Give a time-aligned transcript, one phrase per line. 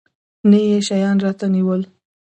[0.49, 1.81] نه يې شيان راته رانيول.